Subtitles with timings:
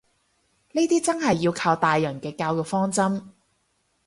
[0.71, 3.21] 呢啲真係要靠大人嘅教育方針